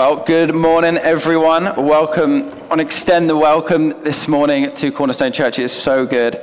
[0.00, 1.76] Well, good morning, everyone.
[1.76, 2.44] Welcome.
[2.44, 5.58] I want to extend the welcome this morning to Cornerstone Church.
[5.58, 6.40] It is so good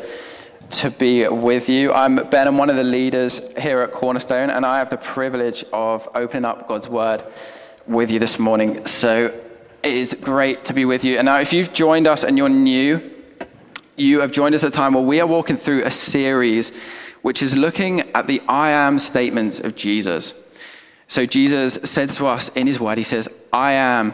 [0.70, 1.92] to be with you.
[1.92, 5.66] I'm Ben, I'm one of the leaders here at Cornerstone, and I have the privilege
[5.74, 7.24] of opening up God's Word
[7.88, 8.86] with you this morning.
[8.86, 9.34] So
[9.82, 11.18] it is great to be with you.
[11.18, 13.02] And now, if you've joined us and you're new,
[13.96, 16.80] you have joined us at a time where we are walking through a series
[17.24, 20.47] which is looking at the I am statements of Jesus.
[21.08, 24.14] So Jesus said to us in his word, he says, I am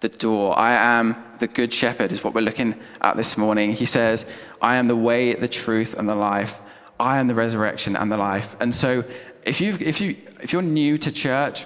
[0.00, 0.58] the door.
[0.58, 3.72] I am the good shepherd, is what we're looking at this morning.
[3.72, 6.60] He says, I am the way, the truth, and the life.
[7.00, 8.56] I am the resurrection and the life.
[8.60, 9.04] And so
[9.44, 11.64] if, you if, you, if you're new to church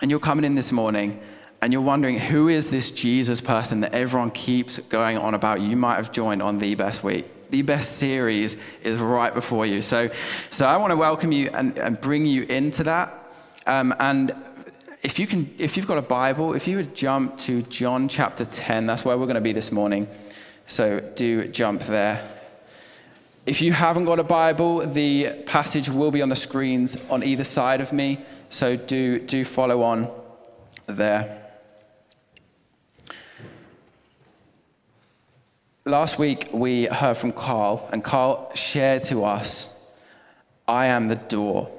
[0.00, 1.20] and you're coming in this morning
[1.60, 5.76] and you're wondering, who is this Jesus person that everyone keeps going on about, you
[5.76, 7.50] might have joined on the best week.
[7.50, 9.82] The best series is right before you.
[9.82, 10.10] So,
[10.50, 13.27] so I want to welcome you and, and bring you into that.
[13.68, 14.34] Um, and
[15.02, 18.46] if you can, if you've got a Bible, if you would jump to John chapter
[18.46, 20.08] 10, that's where we're going to be this morning.
[20.66, 22.26] So do jump there.
[23.44, 27.44] If you haven't got a Bible, the passage will be on the screens on either
[27.44, 28.20] side of me.
[28.48, 30.10] So do, do follow on
[30.86, 31.44] there.
[35.84, 39.74] Last week we heard from Carl, and Carl shared to us,
[40.66, 41.70] I am the door.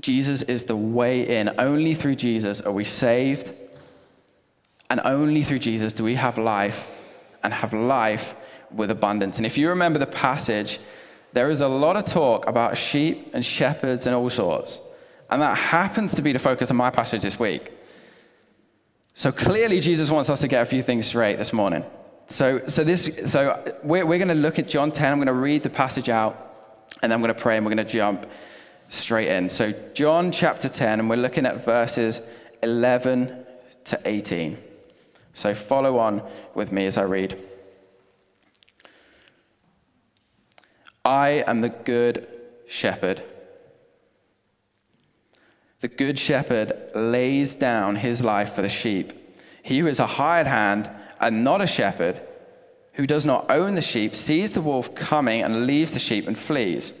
[0.00, 1.50] Jesus is the way in.
[1.58, 3.54] Only through Jesus are we saved.
[4.88, 6.90] And only through Jesus do we have life
[7.42, 8.34] and have life
[8.72, 9.38] with abundance.
[9.38, 10.78] And if you remember the passage,
[11.32, 14.80] there is a lot of talk about sheep and shepherds and all sorts.
[15.30, 17.72] And that happens to be the focus of my passage this week.
[19.14, 21.84] So clearly, Jesus wants us to get a few things straight this morning.
[22.26, 25.12] So, so, this, so we're, we're going to look at John 10.
[25.12, 27.74] I'm going to read the passage out, and then I'm going to pray, and we're
[27.74, 28.26] going to jump
[28.90, 29.48] straight in.
[29.48, 32.26] So, John chapter 10, and we're looking at verses
[32.62, 33.46] 11
[33.84, 34.58] to 18.
[35.32, 36.22] So, follow on
[36.54, 37.38] with me as I read.
[41.04, 42.26] I am the good
[42.66, 43.22] shepherd.
[45.78, 49.12] The good shepherd lays down his life for the sheep.
[49.62, 50.90] He who is a hired hand
[51.20, 52.20] and not a shepherd,
[52.94, 56.36] who does not own the sheep, sees the wolf coming and leaves the sheep and
[56.36, 57.00] flees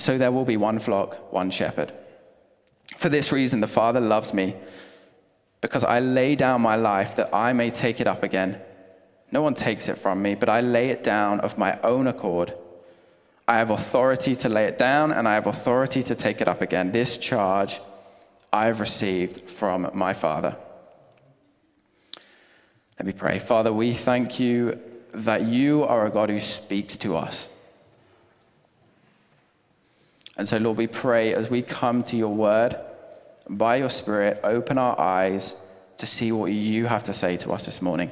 [0.00, 1.92] So there will be one flock, one shepherd.
[2.96, 4.56] For this reason, the Father loves me,
[5.60, 8.60] because I lay down my life that I may take it up again.
[9.30, 12.54] No one takes it from me, but I lay it down of my own accord.
[13.46, 16.62] I have authority to lay it down, and I have authority to take it up
[16.62, 16.92] again.
[16.92, 17.78] This charge
[18.50, 20.56] I have received from my Father.
[22.98, 23.38] Let me pray.
[23.38, 24.80] Father, we thank you
[25.12, 27.50] that you are a God who speaks to us.
[30.40, 32.74] And so, Lord, we pray as we come to your word,
[33.46, 35.62] by your Spirit, open our eyes
[35.98, 38.10] to see what you have to say to us this morning.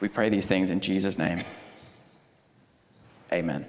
[0.00, 1.42] We pray these things in Jesus' name.
[3.30, 3.66] Amen.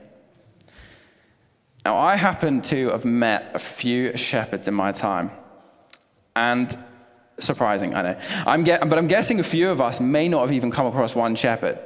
[1.84, 5.32] Now, I happen to have met a few shepherds in my time.
[6.34, 6.74] And
[7.40, 8.20] surprising, I know.
[8.48, 11.14] I'm get, but I'm guessing a few of us may not have even come across
[11.14, 11.78] one shepherd.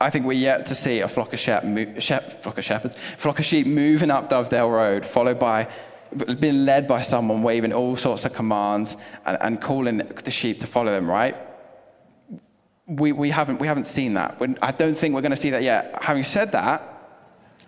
[0.00, 1.64] I think we're yet to see a flock of, shep,
[2.00, 5.68] shep, flock of shepherds, flock of sheep moving up Dovedale Road, followed by,
[6.40, 10.66] being led by someone waving all sorts of commands and, and calling the sheep to
[10.66, 11.36] follow them, right?
[12.86, 14.40] We, we, haven't, we haven't seen that.
[14.60, 15.96] I don't think we're going to see that yet.
[16.02, 16.82] Having said that,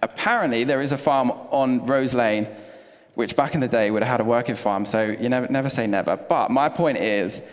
[0.02, 2.48] apparently there is a farm on Rose Lane,
[3.14, 5.70] which back in the day would have had a working farm, so you never, never
[5.70, 6.16] say never.
[6.16, 7.48] But my point is,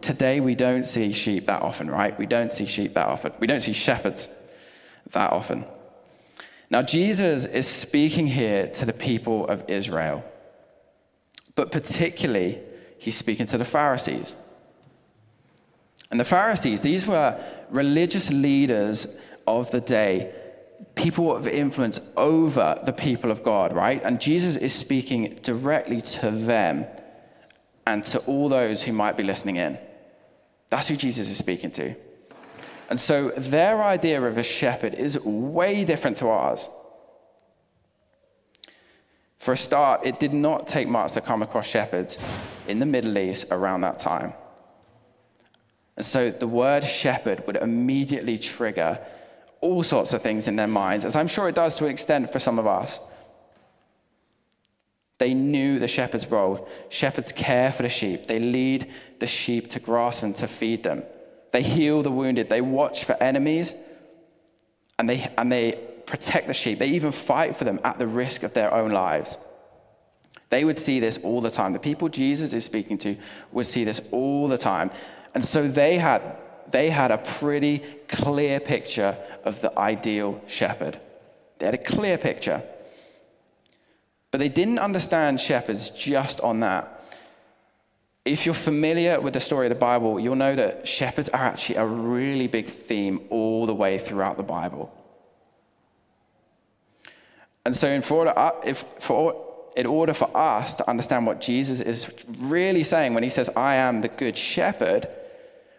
[0.00, 2.18] Today, we don't see sheep that often, right?
[2.18, 3.32] We don't see sheep that often.
[3.38, 4.28] We don't see shepherds
[5.10, 5.64] that often.
[6.70, 10.24] Now, Jesus is speaking here to the people of Israel,
[11.54, 12.60] but particularly,
[12.98, 14.34] he's speaking to the Pharisees.
[16.10, 17.40] And the Pharisees, these were
[17.70, 20.32] religious leaders of the day,
[20.94, 24.02] people of influence over the people of God, right?
[24.02, 26.86] And Jesus is speaking directly to them
[27.90, 29.76] and to all those who might be listening in.
[30.68, 31.96] That's who Jesus is speaking to.
[32.88, 36.68] And so their idea of a shepherd is way different to ours.
[39.38, 42.18] For a start, it did not take much to come across shepherds
[42.68, 44.34] in the Middle East around that time.
[45.96, 49.00] And so the word shepherd would immediately trigger
[49.60, 52.30] all sorts of things in their minds, as I'm sure it does to an extent
[52.30, 53.00] for some of us.
[55.20, 56.66] They knew the shepherd's role.
[56.88, 61.04] Shepherds care for the sheep, they lead the sheep to grass and to feed them.
[61.52, 63.74] They heal the wounded, they watch for enemies,
[64.98, 66.78] and they, and they protect the sheep.
[66.78, 69.36] They even fight for them at the risk of their own lives.
[70.48, 71.74] They would see this all the time.
[71.74, 73.14] The people Jesus is speaking to
[73.52, 74.90] would see this all the time.
[75.34, 76.22] And so they had,
[76.70, 80.98] they had a pretty clear picture of the ideal shepherd.
[81.58, 82.62] They had a clear picture.
[84.30, 86.96] But they didn't understand shepherds just on that.
[88.24, 91.76] If you're familiar with the story of the Bible, you'll know that shepherds are actually
[91.76, 94.94] a really big theme all the way throughout the Bible.
[97.64, 99.46] And so, in, uh, if, for,
[99.76, 103.76] in order for us to understand what Jesus is really saying when he says, I
[103.76, 105.08] am the good shepherd,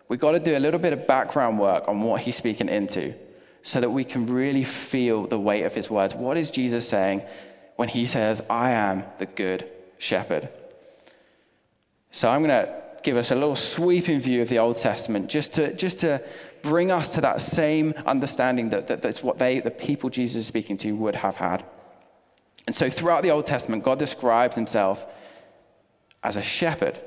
[0.07, 3.13] we've got to do a little bit of background work on what he's speaking into
[3.61, 6.15] so that we can really feel the weight of his words.
[6.15, 7.21] What is Jesus saying
[7.81, 9.67] when he says, I am the good
[9.97, 10.47] shepherd?
[12.11, 15.55] So I'm going to give us a little sweeping view of the Old Testament just
[15.55, 16.23] to, just to
[16.61, 20.45] bring us to that same understanding that, that that's what they, the people Jesus is
[20.45, 21.65] speaking to, would have had.
[22.67, 25.07] And so throughout the Old Testament, God describes himself
[26.23, 26.99] as a shepherd.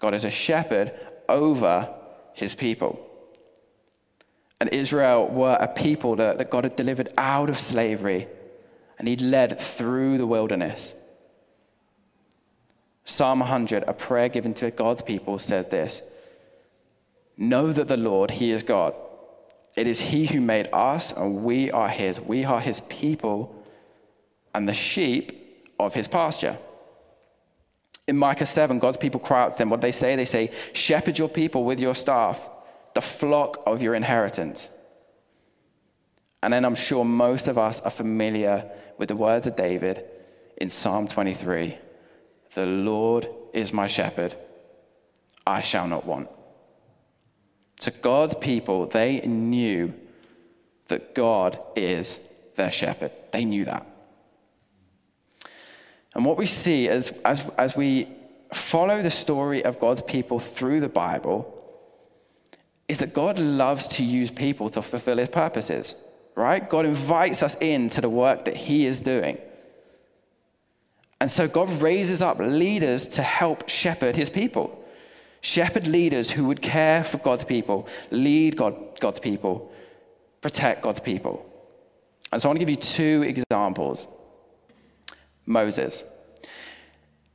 [0.00, 0.92] God is a shepherd
[1.30, 1.88] over
[2.34, 3.02] his people.
[4.60, 8.28] And Israel were a people that, that God had delivered out of slavery
[8.98, 10.94] and he'd led through the wilderness.
[13.04, 16.10] Psalm 100, a prayer given to God's people, says this
[17.36, 18.94] Know that the Lord, He is God.
[19.74, 22.20] It is He who made us, and we are His.
[22.20, 23.64] We are His people
[24.54, 26.58] and the sheep of His pasture.
[28.06, 29.70] In Micah 7, God's people cry out to them.
[29.70, 30.16] What they say?
[30.16, 32.48] They say, Shepherd your people with your staff
[32.94, 34.70] the flock of your inheritance.
[36.42, 38.68] And then I'm sure most of us are familiar
[38.98, 40.04] with the words of David
[40.56, 41.78] in Psalm 23
[42.54, 44.34] The Lord is my shepherd,
[45.46, 46.28] I shall not want.
[47.80, 49.94] To God's people, they knew
[50.88, 52.20] that God is
[52.56, 53.12] their shepherd.
[53.30, 53.86] They knew that.
[56.14, 58.08] And what we see as, as, as we
[58.52, 61.54] follow the story of God's people through the Bible
[62.88, 65.94] is that God loves to use people to fulfill his purposes,
[66.38, 66.70] right?
[66.70, 69.38] God invites us into the work that he is doing.
[71.20, 74.84] And so God raises up leaders to help shepherd his people.
[75.40, 79.72] Shepherd leaders who would care for God's people, lead God, God's people,
[80.40, 81.44] protect God's people.
[82.30, 84.06] And so I want to give you two examples.
[85.44, 86.04] Moses.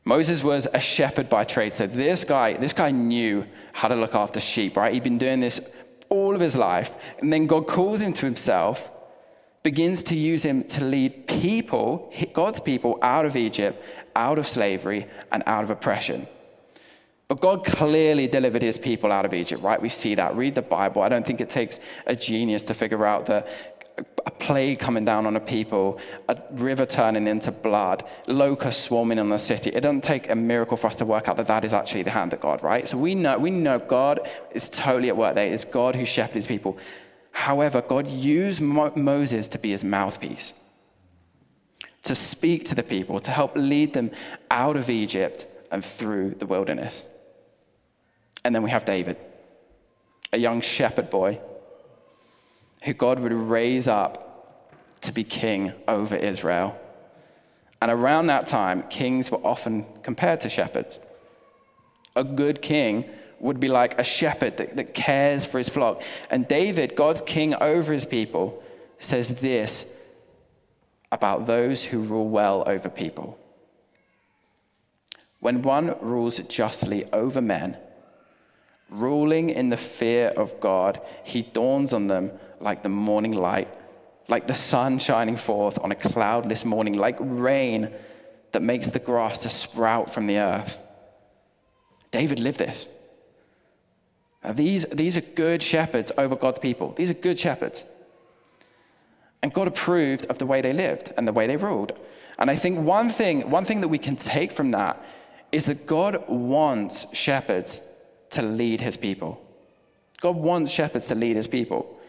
[0.06, 1.74] Moses was a shepherd by trade.
[1.74, 4.94] So this guy, this guy knew how to look after sheep, right?
[4.94, 5.74] He'd been doing this
[6.08, 6.94] all of his life.
[7.20, 8.92] And then God calls him to himself,
[9.64, 13.82] begins to use him to lead people, God's people, out of Egypt,
[14.16, 16.28] out of slavery, and out of oppression.
[17.30, 19.82] But God clearly delivered his people out of Egypt, right?
[19.82, 20.36] We see that.
[20.36, 21.02] Read the Bible.
[21.02, 23.48] I don't think it takes a genius to figure out that
[24.26, 29.30] a plague coming down on a people, a river turning into blood, locusts swarming on
[29.30, 29.70] the city.
[29.70, 32.12] It doesn't take a miracle for us to work out that that is actually the
[32.12, 32.88] hand of God, right?
[32.88, 35.52] So we know, we know God is totally at work there.
[35.52, 36.78] It's God who shepherds people.
[37.34, 40.54] However, God used Mo- Moses to be his mouthpiece,
[42.04, 44.12] to speak to the people, to help lead them
[44.50, 47.10] out of Egypt and through the wilderness.
[48.46, 49.18] And then we have David,
[50.32, 51.42] a young shepherd boy
[52.84, 56.80] who God would raise up to be king over Israel.
[57.82, 61.00] And around that time, kings were often compared to shepherds.
[62.16, 63.10] A good king
[63.44, 66.02] would be like a shepherd that, that cares for his flock.
[66.32, 68.64] And David, God's king over his people,
[69.00, 70.00] says this
[71.12, 73.38] about those who rule well over people.
[75.42, 77.78] When one rules justly over men,
[78.90, 82.32] ruling in the fear of God, he dawns on them
[82.62, 83.68] like the morning light,
[84.30, 87.94] like the sun shining forth on a cloudless morning, like rain
[88.54, 90.80] that makes the grass to sprout from the earth.
[92.10, 92.88] David lived this.
[94.44, 96.94] Now, these, these are good shepherds over God's people.
[96.94, 97.86] These are good shepherds.
[99.42, 101.94] And God approved of the way they lived and the way they ruled.
[102.40, 105.04] And I think one thing, one thing that we can take from that
[105.52, 107.88] is that God wants shepherds
[108.32, 109.40] to lead his people.
[110.22, 112.00] God wants shepherds to lead his people.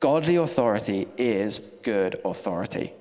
[0.00, 2.92] Godly authority is good authority.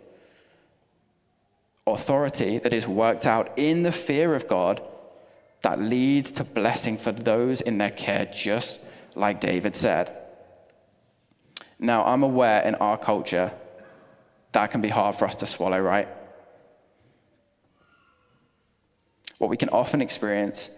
[1.88, 4.81] authority that is worked out in the fear of God
[5.62, 8.84] that leads to blessing for those in their care, just
[9.15, 10.15] like David said.
[11.80, 13.51] Now, I'm aware in our culture
[14.51, 16.08] that can be hard for us to swallow, right?
[19.38, 20.77] What we can often experience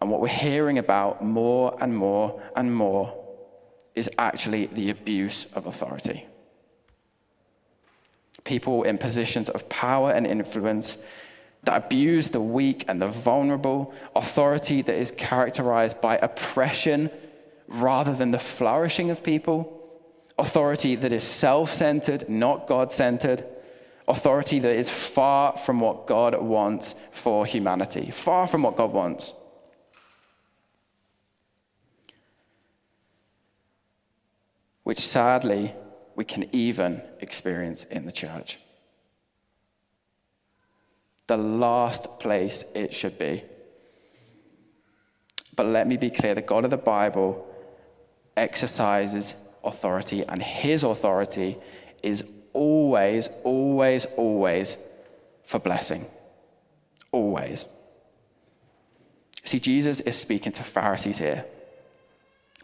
[0.00, 3.22] and what we're hearing about more and more and more
[3.94, 6.26] is actually the abuse of authority.
[8.44, 11.02] People in positions of power and influence
[11.66, 17.10] that abuse the weak and the vulnerable, authority that is characterized by oppression
[17.66, 19.72] rather than the flourishing of people,
[20.38, 23.44] authority that is self centered, not God centered,
[24.06, 29.32] authority that is far from what God wants for humanity, far from what God wants.
[34.84, 35.74] Which sadly,
[36.14, 38.60] we can even experience in the church
[41.26, 43.42] the last place it should be.
[45.54, 47.46] But let me be clear the God of the Bible
[48.36, 51.56] exercises authority, and his authority
[52.02, 54.76] is always, always, always
[55.44, 56.04] for blessing.
[57.10, 57.66] Always.
[59.44, 61.44] See, Jesus is speaking to Pharisees here.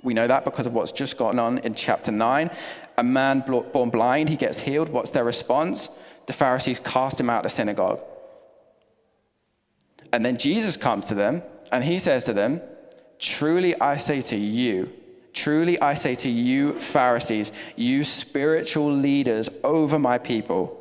[0.03, 2.51] We know that because of what's just gone on in chapter 9.
[2.99, 4.89] A man born blind, he gets healed.
[4.89, 5.97] What's their response?
[6.27, 8.01] The Pharisees cast him out of the synagogue.
[10.13, 12.61] And then Jesus comes to them and he says to them,
[13.19, 14.93] Truly I say to you,
[15.33, 20.79] truly I say to you, Pharisees, you spiritual leaders over my people.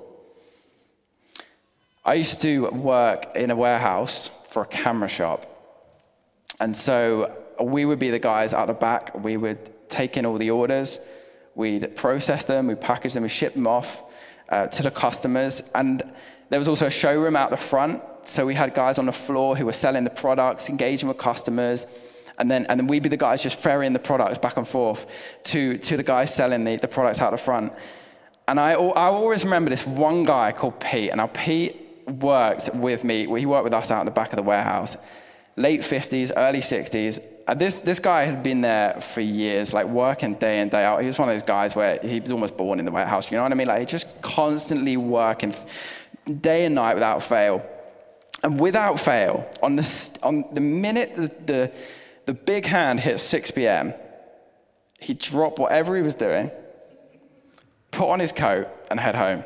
[2.04, 5.48] I used to work in a warehouse for a camera shop.
[6.60, 9.16] And so we would be the guys out the back.
[9.24, 11.00] We would take in all the orders,
[11.54, 14.04] we'd process them, we'd package them, we'd ship them off
[14.50, 15.70] uh, to the customers.
[15.76, 16.02] And
[16.52, 19.56] there was also a showroom out the front so we had guys on the floor
[19.56, 21.86] who were selling the products, engaging with customers,
[22.38, 25.06] and then, and then we'd be the guys just ferrying the products back and forth
[25.44, 27.74] to, to the guys selling the, the products out the front.
[28.48, 31.76] And I, I always remember this one guy called Pete, and now Pete
[32.08, 34.98] worked with me, he worked with us out in the back of the warehouse,
[35.56, 37.24] late 50s, early 60s.
[37.48, 41.02] And this, this guy had been there for years, like working day in, day out.
[41.02, 43.38] He was one of those guys where he was almost born in the warehouse, you
[43.38, 43.68] know what I mean?
[43.68, 45.54] Like, just constantly working
[46.26, 47.66] day and night without fail.
[48.44, 51.72] And without fail, on the, on the minute the, the,
[52.26, 53.94] the big hand hit 6 p.m.,
[55.00, 56.50] he'd drop whatever he was doing,
[57.92, 59.44] put on his coat, and head home.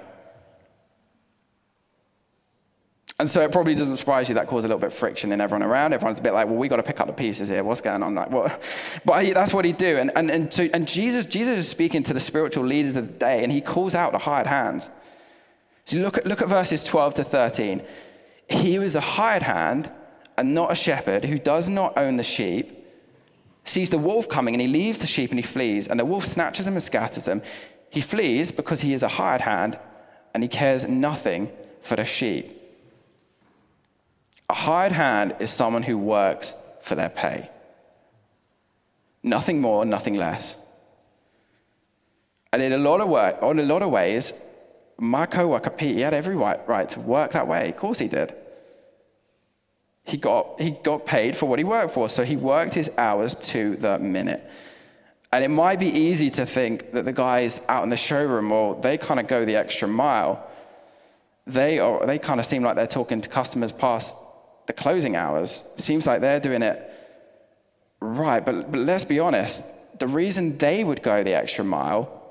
[3.18, 5.40] And so it probably doesn't surprise you that caused a little bit of friction in
[5.40, 5.94] everyone around.
[5.94, 7.64] Everyone's a bit like, well, we got to pick up the pieces here.
[7.64, 8.14] What's going on?
[8.14, 8.62] Like, what?
[9.06, 9.98] But that's what he'd do.
[9.98, 13.44] And, and, and, and Jesus, Jesus is speaking to the spiritual leaders of the day,
[13.44, 14.90] and he calls out the hired hands.
[15.86, 17.82] So look at, look at verses 12 to 13.
[18.50, 19.92] He was a hired hand
[20.38, 22.86] and not a shepherd who does not own the sheep,
[23.64, 26.26] sees the wolf coming and he leaves the sheep and he flees, and the wolf
[26.26, 27.42] snatches him and scatters him.
[27.90, 29.80] He flees because he is a hired hand
[30.34, 31.52] and he cares nothing
[31.82, 32.62] for the sheep.
[34.50, 37.50] A hired hand is someone who works for their pay.
[39.24, 40.58] Nothing more, nothing less.
[42.54, 44.34] And in a lot of, way, in a lot of ways,
[44.98, 47.70] my coworker Pete, he had every right, to work that way.
[47.70, 48.34] Of course he did.
[50.04, 53.36] He got, he got paid for what he worked for, so he worked his hours
[53.36, 54.44] to the minute.
[55.32, 58.76] And it might be easy to think that the guys out in the showroom, well,
[58.76, 60.48] they kind of go the extra mile.
[61.48, 64.18] They, are, they kind of seem like they're talking to customers past
[64.68, 65.70] the closing hours.
[65.76, 66.92] Seems like they're doing it
[68.00, 68.46] right.
[68.46, 72.25] But, but let's be honest the reason they would go the extra mile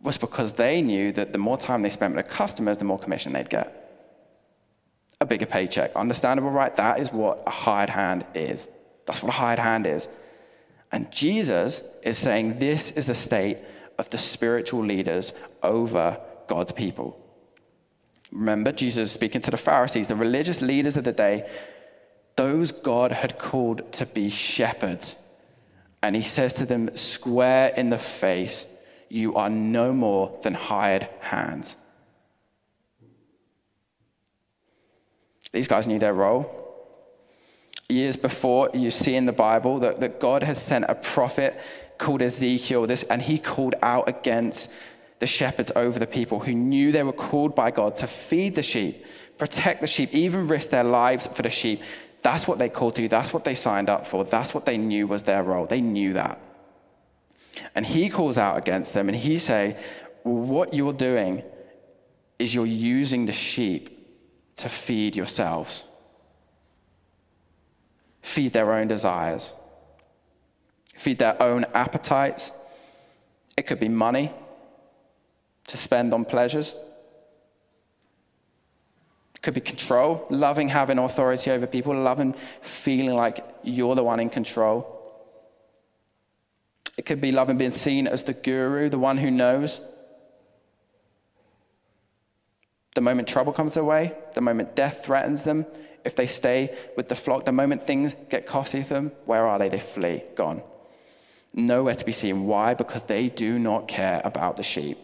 [0.00, 2.98] was because they knew that the more time they spent with the customers, the more
[2.98, 3.84] commission they'd get.
[5.20, 5.94] A bigger paycheck.
[5.96, 6.74] Understandable, right?
[6.76, 8.68] That is what a hired hand is.
[9.06, 10.08] That's what a hired hand is.
[10.92, 13.58] And Jesus is saying this is the state
[13.98, 17.20] of the spiritual leaders over God's people.
[18.30, 21.48] Remember, Jesus speaking to the Pharisees, the religious leaders of the day,
[22.36, 25.22] those God had called to be shepherds.
[26.02, 28.68] And he says to them square in the face,
[29.08, 31.76] you are no more than hired hands.
[35.52, 36.54] These guys knew their role.
[37.88, 41.58] Years before, you see in the Bible that, that God has sent a prophet
[41.96, 44.72] called Ezekiel, this, and he called out against
[45.20, 48.62] the shepherds over the people who knew they were called by God to feed the
[48.62, 49.04] sheep,
[49.36, 51.80] protect the sheep, even risk their lives for the sheep.
[52.22, 53.08] That's what they called to.
[53.08, 54.24] That's what they signed up for.
[54.24, 55.66] That's what they knew was their role.
[55.66, 56.40] They knew that.
[57.74, 59.76] And he calls out against them and he say,
[60.22, 61.42] what you're doing
[62.38, 63.94] is you're using the sheep
[64.56, 65.86] to feed yourselves,
[68.22, 69.52] feed their own desires,
[70.94, 72.52] feed their own appetites.
[73.56, 74.32] It could be money
[75.66, 76.74] to spend on pleasures.
[79.34, 84.18] It could be control, loving having authority over people, loving feeling like you're the one
[84.18, 84.97] in control.
[86.98, 89.80] It could be loving being seen as the guru, the one who knows.
[92.96, 95.64] The moment trouble comes their way, the moment death threatens them,
[96.04, 99.58] if they stay with the flock, the moment things get costly for them, where are
[99.58, 99.68] they?
[99.68, 100.62] They flee, gone.
[101.54, 102.46] Nowhere to be seen.
[102.46, 102.74] Why?
[102.74, 104.98] Because they do not care about the sheep.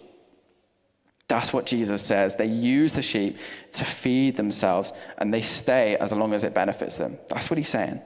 [1.28, 2.36] That's what Jesus says.
[2.36, 3.38] They use the sheep
[3.72, 7.18] to feed themselves and they stay as long as it benefits them.
[7.28, 8.00] That's what he's saying.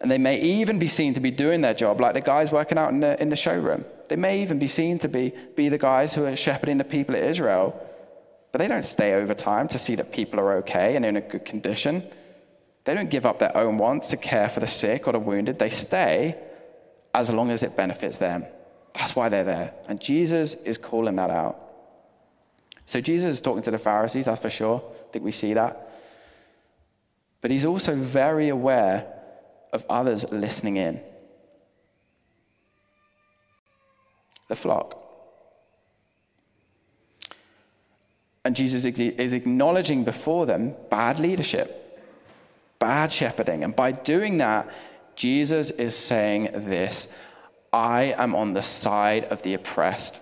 [0.00, 2.78] And they may even be seen to be doing their job, like the guys working
[2.78, 3.84] out in the, in the showroom.
[4.08, 7.14] They may even be seen to be, be the guys who are shepherding the people
[7.14, 7.78] of Israel,
[8.50, 11.20] but they don't stay over time to see that people are okay and in a
[11.20, 12.02] good condition.
[12.84, 15.58] They don't give up their own wants to care for the sick or the wounded.
[15.58, 16.36] They stay
[17.14, 18.46] as long as it benefits them.
[18.94, 19.74] That's why they're there.
[19.86, 21.58] And Jesus is calling that out.
[22.86, 24.82] So Jesus is talking to the Pharisees, that's for sure.
[24.82, 25.88] I think we see that.
[27.40, 29.06] But he's also very aware
[29.72, 31.00] of others listening in.
[34.48, 35.00] The flock.
[38.44, 42.02] And Jesus is acknowledging before them bad leadership,
[42.78, 43.62] bad shepherding.
[43.62, 44.72] And by doing that,
[45.14, 47.14] Jesus is saying this
[47.72, 50.20] I am on the side of the oppressed,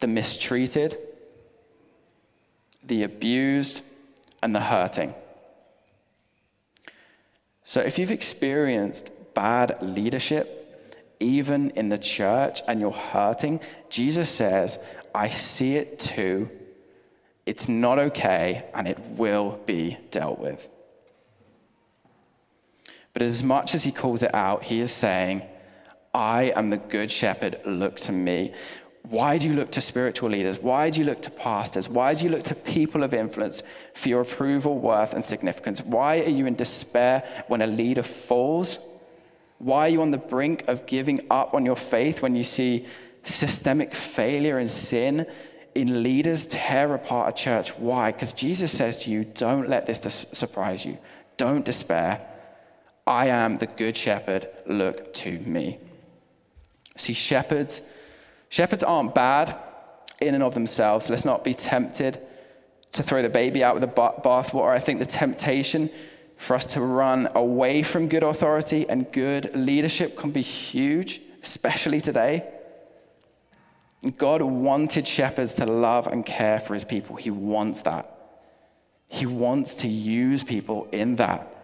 [0.00, 0.96] the mistreated,
[2.82, 3.82] the abused,
[4.42, 5.14] and the hurting.
[7.68, 13.60] So if you've experienced bad leadership, even in the church, and you're hurting,
[13.90, 14.82] Jesus says,
[15.14, 16.48] I see it too.
[17.44, 20.66] It's not okay, and it will be dealt with.
[23.12, 25.42] But as much as he calls it out, he is saying,
[26.14, 28.54] I am the good shepherd, look to me.
[29.10, 30.58] Why do you look to spiritual leaders?
[30.58, 31.88] Why do you look to pastors?
[31.88, 33.62] Why do you look to people of influence
[33.94, 35.80] for your approval, worth, and significance?
[35.80, 38.78] Why are you in despair when a leader falls?
[39.58, 42.86] Why are you on the brink of giving up on your faith when you see
[43.22, 45.26] systemic failure and sin
[45.74, 47.78] in leaders tear apart a church?
[47.78, 48.12] Why?
[48.12, 50.98] Because Jesus says to you, don't let this surprise you.
[51.38, 52.20] Don't despair.
[53.06, 55.78] I am the good shepherd, look to me.
[56.96, 57.88] See, shepherds,
[58.48, 59.54] shepherds aren't bad
[60.20, 61.10] in and of themselves.
[61.10, 62.20] Let's not be tempted
[62.92, 64.70] to throw the baby out with the bathwater.
[64.70, 65.90] I think the temptation
[66.36, 72.00] for us to run away from good authority and good leadership can be huge, especially
[72.00, 72.48] today.
[74.16, 77.16] God wanted shepherds to love and care for his people.
[77.16, 78.14] He wants that.
[79.08, 81.54] He wants to use people in that.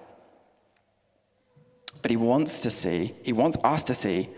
[2.02, 4.28] But he wants to see, he wants us to see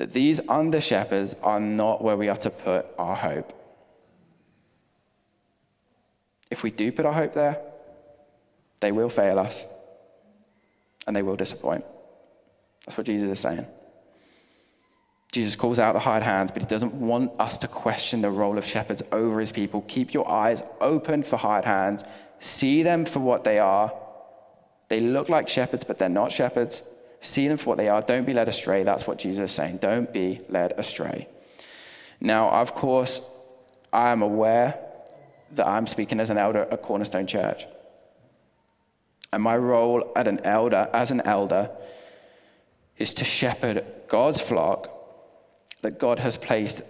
[0.00, 3.52] that these under shepherds are not where we are to put our hope.
[6.50, 7.60] If we do put our hope there,
[8.80, 9.66] they will fail us
[11.06, 11.84] and they will disappoint.
[12.86, 13.66] That's what Jesus is saying.
[15.32, 18.56] Jesus calls out the hired hands, but he doesn't want us to question the role
[18.56, 19.82] of shepherds over his people.
[19.82, 22.04] Keep your eyes open for hired hands,
[22.38, 23.92] see them for what they are,
[24.88, 26.84] they look like shepherds, but they're not shepherds.
[27.20, 28.00] See them for what they are.
[28.00, 28.82] Don't be led astray.
[28.82, 29.78] That's what Jesus is saying.
[29.78, 31.28] Don't be led astray.
[32.20, 33.20] Now, of course,
[33.92, 34.78] I am aware
[35.52, 37.66] that I'm speaking as an elder at Cornerstone Church.
[39.32, 41.70] And my role as an elder, as an elder,
[42.96, 44.90] is to shepherd God's flock
[45.82, 46.82] that God has placed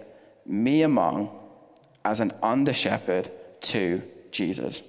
[0.45, 1.29] me among
[2.03, 4.81] as an under shepherd to Jesus.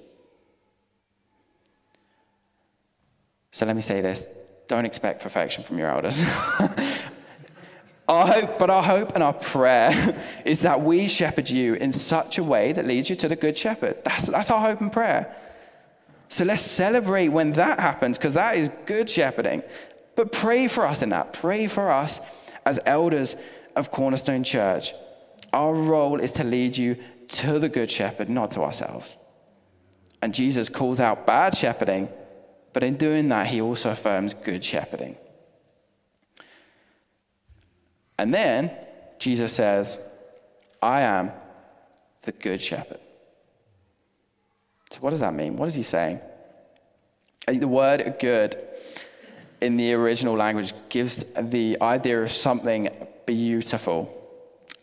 [3.52, 4.26] So let me say this
[4.68, 6.22] don't expect perfection from your elders.
[8.26, 9.92] hope, but our hope and our prayer
[10.44, 13.56] is that we shepherd you in such a way that leads you to the good
[13.56, 14.02] shepherd.
[14.04, 15.34] That's, that's our hope and prayer.
[16.28, 19.62] So let's celebrate when that happens because that is good shepherding.
[20.16, 21.32] But pray for us in that.
[21.32, 22.20] Pray for us
[22.64, 23.36] as elders
[23.76, 24.92] of Cornerstone Church.
[25.52, 26.96] Our role is to lead you
[27.28, 29.16] to the good shepherd, not to ourselves.
[30.22, 32.08] And Jesus calls out bad shepherding
[32.72, 35.16] but in doing that, he also affirms good shepherding.
[38.18, 38.70] And then
[39.18, 39.98] Jesus says,
[40.80, 41.32] I am
[42.22, 43.00] the good shepherd.
[44.90, 45.56] So, what does that mean?
[45.56, 46.20] What is he saying?
[47.48, 48.62] Uh, the word good
[49.60, 52.88] in the original language gives the idea of something
[53.26, 54.12] beautiful,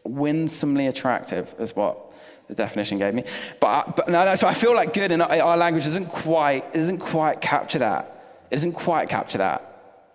[0.04, 2.09] winsomely attractive, is what
[2.50, 3.24] the definition gave me.
[3.60, 6.78] But, but no, no, so I feel like good in our, language doesn't quite, it
[6.78, 8.44] doesn't quite capture that.
[8.50, 9.66] It doesn't quite capture that.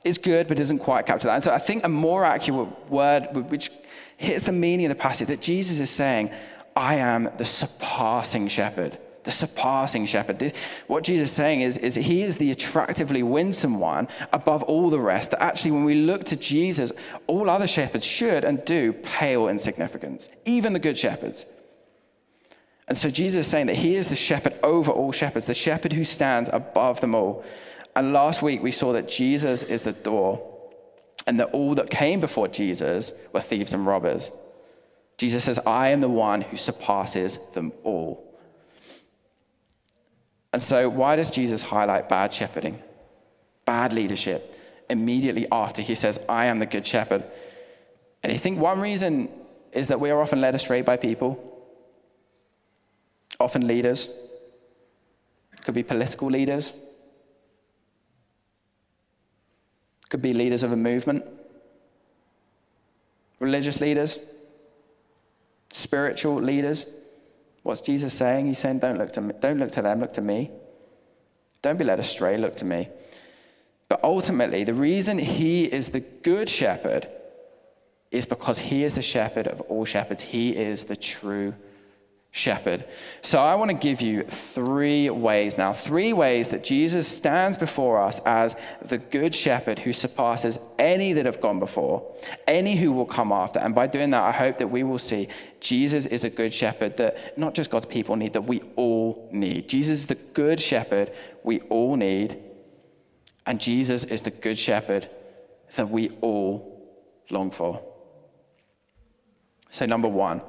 [0.04, 1.34] It's good, but it doesn't quite capture that.
[1.34, 3.70] And so I think a more accurate word, which
[4.16, 6.30] hits the meaning of the passage, that Jesus is saying,
[6.76, 8.98] I am the surpassing shepherd.
[9.22, 10.40] The surpassing shepherd.
[10.40, 10.52] This,
[10.88, 15.00] what Jesus is saying is, is he is the attractively winsome one above all the
[15.00, 15.30] rest.
[15.30, 16.90] That actually, when we look to Jesus,
[17.28, 21.46] all other shepherds should and do pale in significance, even the good shepherds.
[22.88, 25.92] And so Jesus is saying that he is the shepherd over all shepherds, the shepherd
[25.92, 27.44] who stands above them all.
[27.96, 30.50] And last week we saw that Jesus is the door
[31.26, 34.30] and that all that came before Jesus were thieves and robbers.
[35.16, 38.20] Jesus says, I am the one who surpasses them all.
[40.52, 42.80] And so, why does Jesus highlight bad shepherding,
[43.64, 44.56] bad leadership,
[44.88, 47.24] immediately after he says, I am the good shepherd?
[48.22, 49.30] And I think one reason
[49.72, 51.53] is that we are often led astray by people
[53.40, 54.08] often leaders,
[55.62, 56.72] could be political leaders,
[60.08, 61.24] could be leaders of a movement,
[63.40, 64.18] religious leaders,
[65.70, 66.86] spiritual leaders.
[67.62, 68.46] What's Jesus saying?
[68.46, 70.50] He's saying, don't look to me, don't look to them, look to me.
[71.62, 72.88] Don't be led astray, look to me.
[73.88, 77.08] But ultimately, the reason he is the good shepherd
[78.10, 80.22] is because he is the shepherd of all shepherds.
[80.22, 81.54] He is the true
[82.34, 82.84] shepherd.
[83.22, 88.02] So I want to give you three ways now, three ways that Jesus stands before
[88.02, 92.12] us as the good shepherd who surpasses any that have gone before,
[92.48, 93.60] any who will come after.
[93.60, 95.28] And by doing that, I hope that we will see
[95.60, 99.68] Jesus is a good shepherd that not just God's people need, that we all need.
[99.68, 101.12] Jesus is the good shepherd
[101.44, 102.36] we all need.
[103.46, 105.08] And Jesus is the good shepherd
[105.76, 106.98] that we all
[107.30, 107.80] long for.
[109.70, 110.40] So, number one,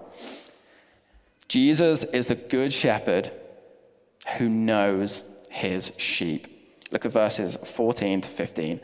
[1.56, 3.32] Jesus is the good shepherd
[4.38, 6.50] who knows his sheep.
[6.92, 8.82] Look at verses 14 to 15.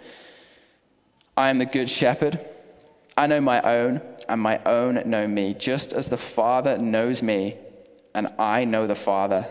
[1.35, 2.39] I am the good shepherd.
[3.17, 7.57] I know my own, and my own know me, just as the Father knows me,
[8.15, 9.45] and I know the Father.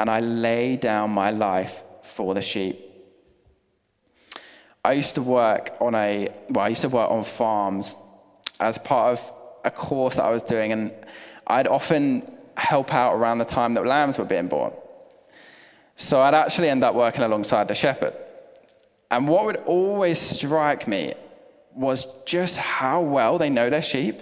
[0.00, 2.76] And I lay down my life for the sheep.
[4.84, 7.94] I used to work on a, well, I used to work on farms
[8.58, 10.92] as part of a course that I was doing, and
[11.46, 14.72] I'd often help out around the time that lambs were being born.
[15.96, 18.14] So I'd actually end up working alongside the shepherd.
[19.10, 21.14] And what would always strike me
[21.74, 24.20] was just how well they know their sheep.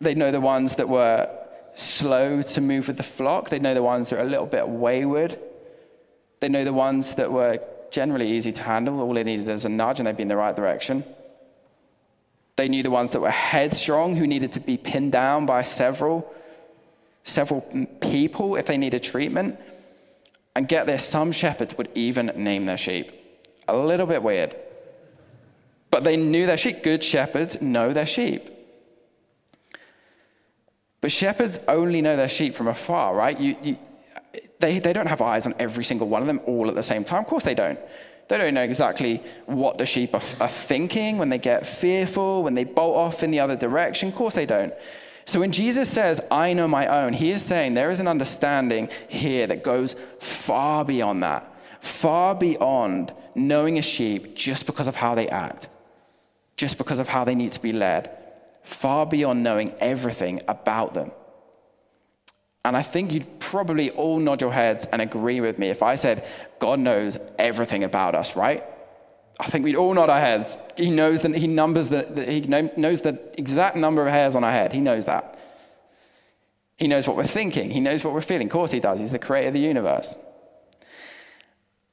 [0.00, 1.28] They know the ones that were
[1.74, 4.66] slow to move with the flock, they know the ones that are a little bit
[4.66, 5.38] wayward,
[6.40, 7.60] they know the ones that were
[7.90, 9.00] generally easy to handle.
[9.00, 11.04] All they needed was a nudge and they'd be in the right direction.
[12.56, 16.32] They knew the ones that were headstrong, who needed to be pinned down by several,
[17.22, 17.60] several
[18.00, 19.60] people if they needed treatment.
[20.54, 23.12] And get there, some shepherds would even name their sheep.
[23.68, 24.56] A little bit weird.
[25.90, 26.82] But they knew their sheep.
[26.82, 28.50] Good shepherds know their sheep.
[31.02, 33.38] But shepherds only know their sheep from afar, right?
[33.38, 33.78] You, you,
[34.58, 37.04] they, they don't have eyes on every single one of them all at the same
[37.04, 37.20] time.
[37.20, 37.78] Of course they don't.
[38.28, 42.54] They don't know exactly what the sheep are, are thinking when they get fearful, when
[42.54, 44.08] they bolt off in the other direction.
[44.08, 44.74] Of course, they don't.
[45.26, 48.88] So when Jesus says, I know my own, he is saying there is an understanding
[49.08, 55.14] here that goes far beyond that, far beyond knowing a sheep just because of how
[55.14, 55.68] they act,
[56.56, 58.10] just because of how they need to be led,
[58.62, 61.10] far beyond knowing everything about them.
[62.66, 65.94] And I think you'd probably all nod your heads and agree with me if I
[65.94, 66.26] said,
[66.58, 68.64] God knows everything about us, right?
[69.38, 70.58] I think we'd all nod our heads.
[70.76, 74.42] He knows that he numbers the, the, he knows the exact number of hairs on
[74.42, 74.72] our head.
[74.72, 75.38] He knows that.
[76.76, 77.70] He knows what we're thinking.
[77.70, 78.48] He knows what we're feeling.
[78.48, 78.98] Of course he does.
[78.98, 80.16] He's the creator of the universe.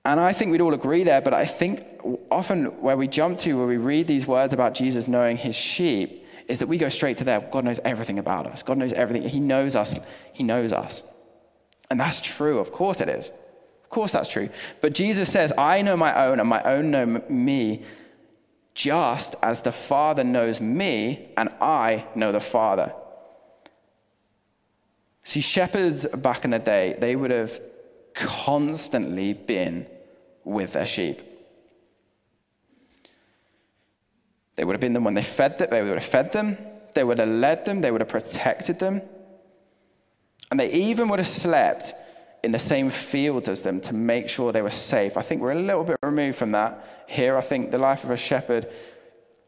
[0.03, 1.85] And I think we'd all agree there, but I think
[2.31, 6.22] often where we jump to, where we read these words about Jesus knowing his sheep,
[6.47, 7.39] is that we go straight to there.
[7.39, 8.63] God knows everything about us.
[8.63, 9.27] God knows everything.
[9.27, 9.97] He knows us.
[10.33, 11.03] He knows us.
[11.89, 12.59] And that's true.
[12.59, 13.29] Of course it is.
[13.83, 14.49] Of course that's true.
[14.81, 17.83] But Jesus says, I know my own, and my own know me,
[18.73, 22.93] just as the Father knows me, and I know the Father.
[25.23, 27.59] See, shepherds back in the day, they would have
[28.13, 29.87] constantly been
[30.43, 31.21] with their sheep.
[34.55, 36.57] They would have been them when they fed them, they would have fed them,
[36.93, 39.01] they would have led them, they would have protected them.
[40.51, 41.93] And they even would have slept
[42.43, 45.17] in the same fields as them to make sure they were safe.
[45.17, 47.05] I think we're a little bit removed from that.
[47.07, 48.69] Here, I think the life of a shepherd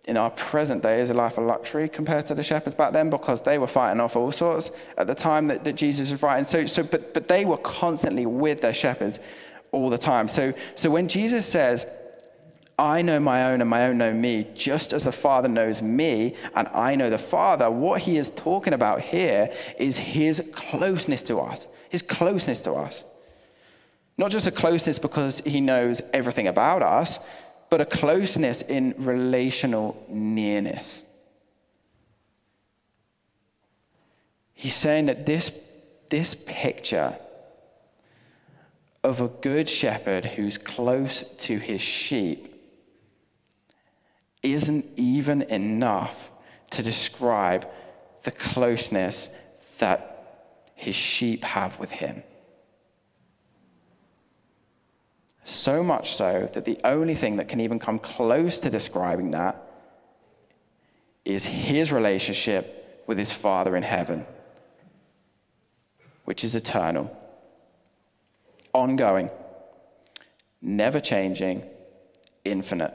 [0.06, 3.10] in our present day is a life of luxury compared to the shepherds back then
[3.10, 6.44] because they were fighting off all sorts at the time that, that Jesus was writing.
[6.44, 9.20] So, so but, but they were constantly with their shepherds
[9.72, 10.28] all the time.
[10.28, 11.86] So, so when Jesus says,
[12.78, 16.36] I know my own and my own know me, just as the Father knows me
[16.56, 21.40] and I know the Father, what he is talking about here is his closeness to
[21.40, 23.06] us, his closeness to us.
[24.18, 27.26] Not just a closeness because he knows everything about us,
[27.70, 31.06] but a closeness in relational nearness.
[34.54, 35.58] He's saying that this,
[36.10, 37.18] this picture
[39.04, 42.55] of a good shepherd who's close to his sheep
[44.46, 46.32] isn't even enough
[46.72, 47.68] to describe
[48.24, 49.36] the closeness
[49.80, 50.12] that
[50.76, 52.24] his sheep have with him.
[55.44, 59.62] So much so that the only thing that can even come close to describing that
[61.24, 64.26] is his relationship with his Father in heaven,
[66.26, 67.16] which is eternal,
[68.74, 69.30] ongoing,
[70.62, 71.64] never changing,
[72.44, 72.94] infinite.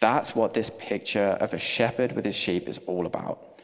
[0.00, 3.60] That's what this picture of a shepherd with his sheep is all about.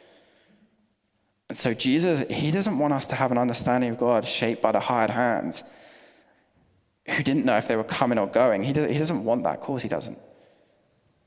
[1.48, 4.72] And so, Jesus, he doesn't want us to have an understanding of God shaped by
[4.72, 5.62] the hired hands
[7.06, 8.62] who didn't know if they were coming or going.
[8.62, 9.56] He, does, he doesn't want that.
[9.56, 10.18] Of course, he doesn't.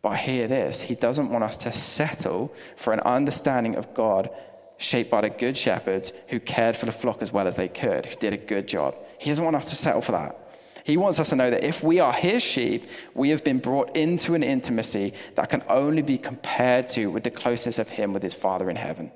[0.02, 4.30] But hear this He doesn't want us to settle for an understanding of God
[4.78, 8.06] shaped by the good shepherds who cared for the flock as well as they could,
[8.06, 8.96] who did a good job.
[9.20, 10.47] He doesn't want us to settle for that.
[10.88, 13.94] He wants us to know that if we are his sheep, we have been brought
[13.98, 18.24] into an intimacy that can only be compared to with the closeness of him with
[18.24, 19.12] his Father in heaven.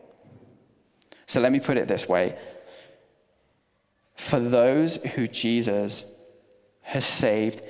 [1.28, 2.38] So let me put it this way
[4.18, 6.04] for those who Jesus
[6.82, 7.62] has saved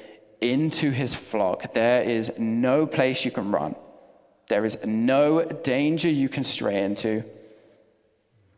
[0.42, 3.76] into his flock, there is no place you can run.
[4.50, 7.24] There is no danger you can stray into.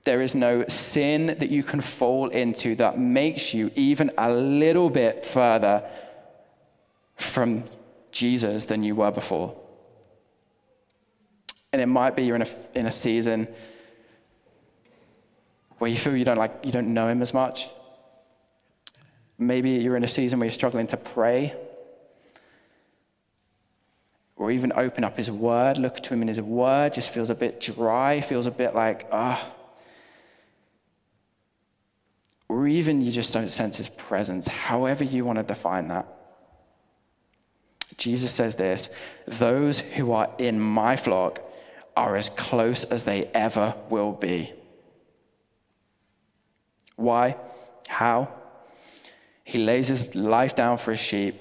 [0.04, 4.90] There is no sin that you can fall into that makes you even a little
[4.90, 5.90] bit further
[7.16, 7.64] from
[8.12, 9.56] Jesus than you were before.
[11.72, 13.48] And it might be you're in a, in a season
[15.80, 17.68] where you feel you don't like you don't know him as much.
[19.38, 21.56] Maybe you're in a season where you're struggling to pray
[24.36, 27.36] or even open up his word, look to him in his word, just feels a
[27.36, 29.42] bit dry, feels a bit like, ah.
[29.42, 29.63] Oh.
[32.64, 36.08] Or even you just don't sense his presence, however you want to define that.
[37.98, 38.96] Jesus says this
[39.28, 41.42] those who are in my flock
[41.98, 44.54] are as close as they ever will be.
[46.96, 47.36] Why?
[47.90, 48.34] How?
[49.44, 51.36] He lays his life down for his sheep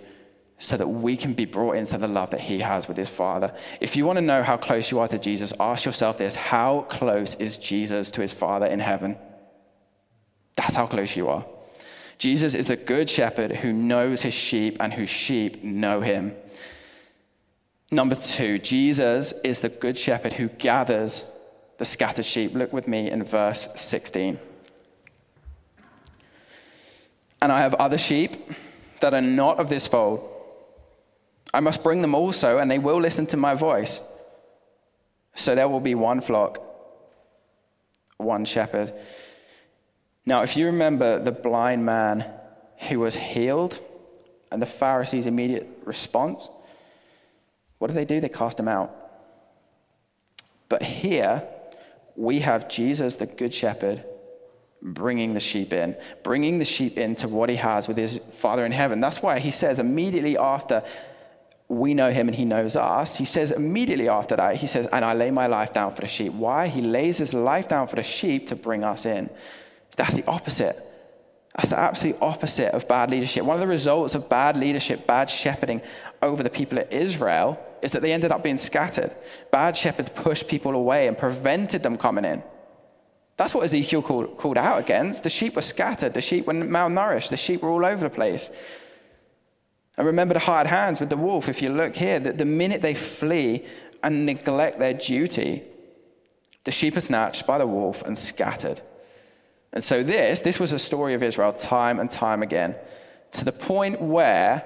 [0.59, 3.55] so that we can be brought into the love that he has with his Father.
[3.81, 6.81] If you want to know how close you are to Jesus, ask yourself this How
[6.89, 9.17] close is Jesus to his Father in heaven?
[10.57, 11.45] That's how close you are.
[12.19, 16.35] Jesus is the good shepherd who knows his sheep and whose sheep know him.
[17.91, 21.31] Number two, Jesus is the good shepherd who gathers
[21.79, 22.55] the scattered sheep.
[22.55, 24.39] Look with me in verse 16.
[27.43, 28.53] And I have other sheep
[29.01, 30.29] that are not of this fold.
[31.53, 34.01] I must bring them also, and they will listen to my voice.
[35.35, 36.63] So there will be one flock,
[38.17, 38.93] one shepherd.
[40.25, 42.25] Now, if you remember the blind man
[42.89, 43.79] who was healed
[44.51, 46.49] and the Pharisees' immediate response,
[47.79, 48.21] what do they do?
[48.21, 48.95] They cast him out.
[50.69, 51.43] But here,
[52.17, 54.05] we have Jesus, the Good Shepherd,
[54.81, 58.73] bringing the sheep in, bringing the sheep into what he has with his Father in
[58.73, 59.01] heaven.
[59.01, 60.83] That's why he says immediately after
[61.69, 65.05] we know him and he knows us, he says immediately after that, he says, And
[65.05, 66.33] I lay my life down for the sheep.
[66.33, 66.69] Why?
[66.69, 69.31] He lays his life down for the sheep to bring us in.
[69.97, 70.77] That's the opposite.
[71.57, 73.45] That's the absolute opposite of bad leadership.
[73.45, 75.83] One of the results of bad leadership, bad shepherding
[76.23, 79.15] over the people of Israel, is that they ended up being scattered.
[79.51, 82.43] Bad shepherds pushed people away and prevented them coming in.
[83.37, 85.25] That's what Ezekiel called, called out against.
[85.25, 88.51] The sheep were scattered, the sheep were malnourished, the sheep were all over the place.
[89.97, 91.49] And remember the hired hands with the wolf.
[91.49, 93.67] If you look here, that the minute they flee
[94.03, 95.63] and neglect their duty,
[96.65, 98.81] the sheep are snatched by the wolf and scattered.
[99.73, 102.75] And so this, this was a story of Israel time and time again,
[103.33, 104.65] to the point where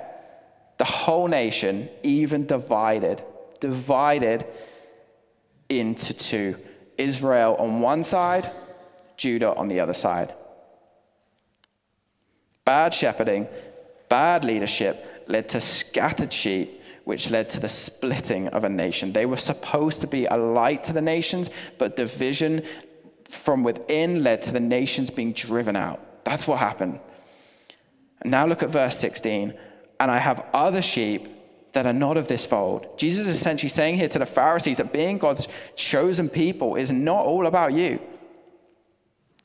[0.79, 3.23] the whole nation even divided,
[3.61, 4.45] divided
[5.69, 6.57] into two.
[6.99, 8.51] Israel on one side,
[9.16, 10.35] Judah on the other side.
[12.64, 13.47] Bad shepherding,
[14.09, 19.12] bad leadership led to scattered sheep, which led to the splitting of a nation.
[19.12, 22.62] They were supposed to be a light to the nations, but division
[23.29, 26.25] from within led to the nations being driven out.
[26.25, 27.01] That's what happened.
[28.25, 29.55] Now look at verse 16.
[30.01, 31.29] And I have other sheep
[31.73, 32.99] that are not of this fold.
[32.99, 37.25] Jesus is essentially saying here to the Pharisees that being God's chosen people is not
[37.25, 38.01] all about you.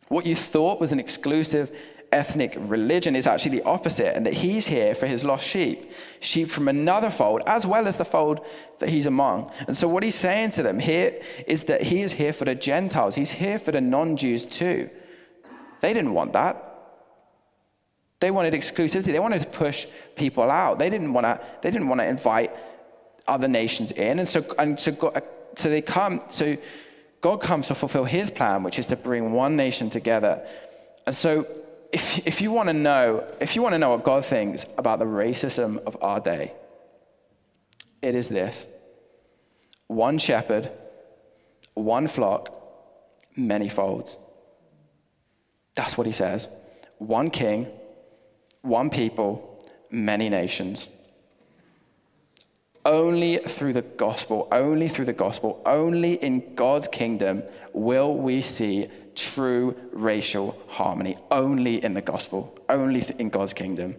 [0.08, 1.76] What you thought was an exclusive
[2.12, 6.50] ethnic religion is actually the opposite, and that he's here for his lost sheep, sheep
[6.50, 8.45] from another fold, as well as the fold
[8.80, 9.52] that he's among.
[9.67, 12.56] And so, what he's saying to them here is that he is here for the
[12.56, 14.89] Gentiles, he's here for the non Jews too.
[15.80, 16.67] They didn't want that.
[18.19, 19.12] They wanted exclusivity.
[19.12, 20.78] They wanted to push people out.
[20.78, 21.41] They didn't want to.
[21.62, 22.52] They didn't want to invite
[23.28, 24.19] other nations in.
[24.19, 25.24] And so, and so, God,
[25.56, 26.21] so they come.
[26.30, 26.56] So,
[27.21, 30.45] God comes to fulfill His plan, which is to bring one nation together.
[31.06, 31.47] And so,
[31.91, 34.99] if, if you want to know, if you want to know what God thinks about
[34.99, 36.54] the racism of our day,
[38.01, 38.65] it is this
[39.88, 40.71] one shepherd,
[41.73, 42.49] one flock,
[43.36, 44.17] many folds.
[45.75, 46.54] That's what he says.
[46.97, 47.67] One king,
[48.62, 50.88] one people, many nations.
[52.86, 58.88] Only through the gospel, only through the gospel, only in God's kingdom will we see
[59.15, 63.95] true racial harmony only in the gospel, only in God's kingdom.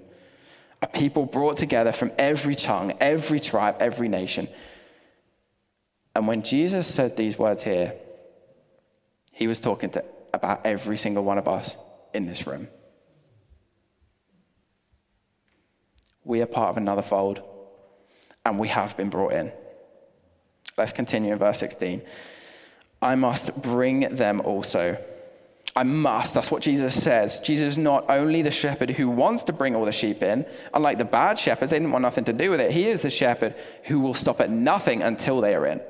[0.83, 4.48] A people brought together from every tongue, every tribe, every nation.
[6.14, 7.94] And when Jesus said these words here,
[9.33, 11.77] he was talking to about every single one of us
[12.14, 12.68] in this room.
[16.25, 17.42] We are part of another fold,
[18.44, 19.53] and we have been brought in.
[20.79, 22.03] Let's continue in verse 16.
[23.03, 24.97] I must bring them also.
[25.75, 26.35] I must.
[26.35, 27.41] That's what Jesus says.
[27.41, 30.99] Jesus is not only the shepherd who wants to bring all the sheep in, unlike
[30.99, 32.71] the bad shepherds, they didn't want nothing to do with it.
[32.71, 35.81] He is the shepherd who will stop at nothing until they are in.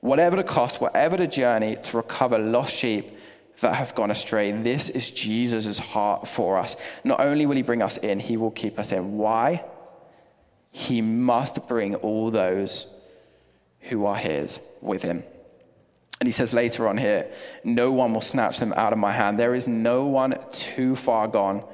[0.00, 3.16] Whatever the cost, whatever the journey to recover lost sheep
[3.60, 6.76] that have gone astray, this is Jesus' heart for us.
[7.02, 9.16] Not only will he bring us in, he will keep us in.
[9.16, 9.64] Why?
[10.70, 12.94] He must bring all those
[13.80, 15.24] who are his with him.
[16.20, 17.30] And he says later on here,
[17.64, 19.38] No one will snatch them out of my hand.
[19.38, 21.64] There is no one too far gone.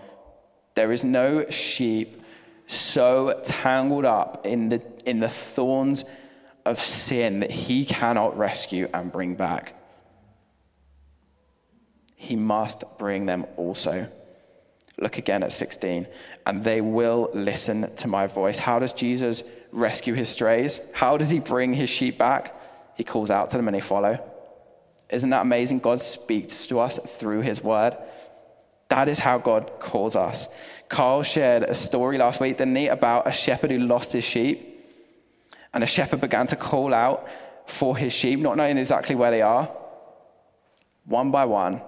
[0.74, 2.22] There is no sheep
[2.68, 6.04] so tangled up in the, in the thorns
[6.64, 9.74] of sin that he cannot rescue and bring back.
[12.14, 14.09] He must bring them also.
[14.98, 16.06] Look again at 16.
[16.46, 18.59] And they will listen to my voice.
[18.59, 20.80] How does Jesus rescue his strays?
[20.92, 22.54] How does he bring his sheep back?
[22.96, 24.18] He calls out to them and they follow.
[25.11, 25.79] Isn't that amazing?
[25.79, 27.97] God speaks to us through his word.
[28.88, 30.55] That is how God calls us.
[30.88, 34.85] Carl shared a story last week, didn't he, about a shepherd who lost his sheep.
[35.75, 37.29] And a shepherd began to call out
[37.66, 39.71] for his sheep, not knowing exactly where they are.
[41.05, 41.83] One by one,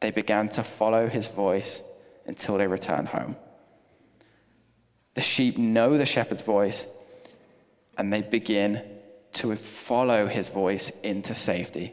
[0.00, 1.82] they began to follow his voice
[2.26, 3.36] until they returned home.
[5.14, 6.86] The sheep know the shepherd's voice
[7.98, 8.82] and they begin
[9.32, 11.92] to follow his voice into safety.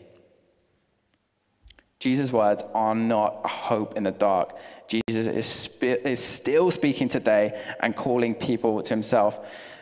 [1.99, 4.55] Jesus' words are not a hope in the dark.
[4.87, 9.39] Jesus is, sp- is still speaking today and calling people to himself.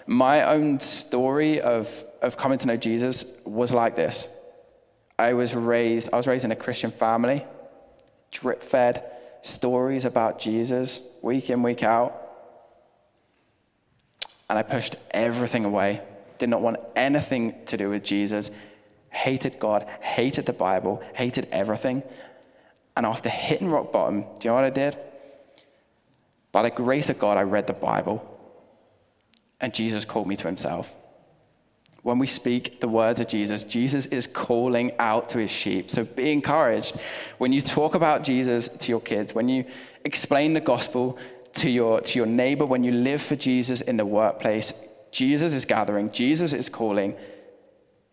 [0.08, 4.30] My own story of, of coming to know Jesus was like this.
[5.18, 7.46] I was raised, I was raised in a Christian family,
[8.32, 9.04] drip fed
[9.42, 12.22] stories about Jesus week in, week out.
[14.50, 16.02] And I pushed everything away,
[16.38, 18.52] did not want anything to do with Jesus,
[19.16, 22.04] hated God, hated the Bible, hated everything.
[22.98, 24.98] And after hitting rock bottom, do you know what I did?
[26.52, 28.32] By the grace of God, I read the Bible.
[29.62, 30.94] And Jesus called me to himself.
[32.04, 35.90] When we speak the words of Jesus, Jesus is calling out to his sheep.
[35.90, 36.98] So be encouraged.
[37.38, 39.66] When you talk about Jesus to your kids, when you
[40.04, 41.18] explain the gospel
[41.54, 44.74] to your, to your neighbor, when you live for Jesus in the workplace,
[45.10, 47.16] Jesus is gathering, Jesus is calling